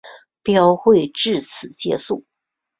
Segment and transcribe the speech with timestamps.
[0.41, 2.25] 标会至此结束。